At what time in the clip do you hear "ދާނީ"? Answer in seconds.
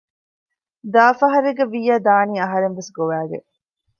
2.05-2.35